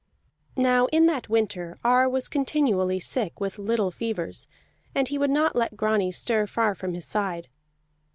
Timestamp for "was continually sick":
2.09-3.39